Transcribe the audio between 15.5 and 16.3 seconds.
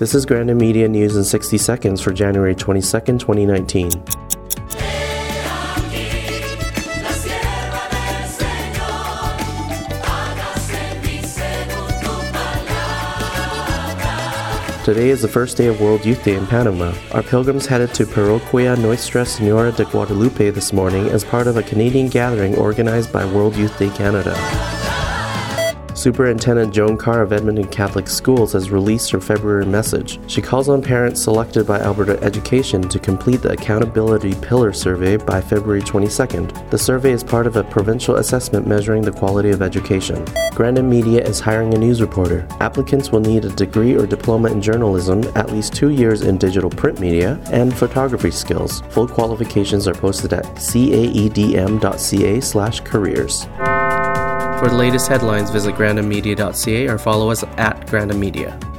day of World Youth